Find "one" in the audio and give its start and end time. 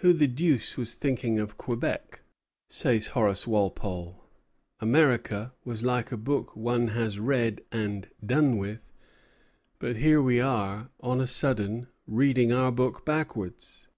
6.54-6.88